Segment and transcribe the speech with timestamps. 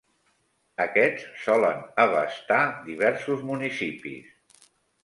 [0.85, 2.59] Aquests solen abastar
[2.89, 4.71] diversos municipis.